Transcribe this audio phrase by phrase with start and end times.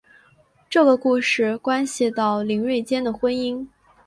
[0.67, 3.67] 这个故事关系到林瑞间的婚姻。